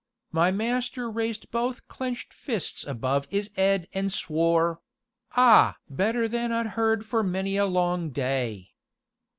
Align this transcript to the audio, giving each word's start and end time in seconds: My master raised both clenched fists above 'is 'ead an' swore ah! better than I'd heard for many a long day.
My 0.31 0.49
master 0.49 1.11
raised 1.11 1.51
both 1.51 1.87
clenched 1.87 2.33
fists 2.33 2.83
above 2.83 3.27
'is 3.29 3.51
'ead 3.55 3.87
an' 3.93 4.09
swore 4.09 4.81
ah! 5.33 5.77
better 5.91 6.27
than 6.27 6.51
I'd 6.51 6.69
heard 6.73 7.05
for 7.05 7.21
many 7.21 7.55
a 7.55 7.67
long 7.67 8.09
day. 8.09 8.71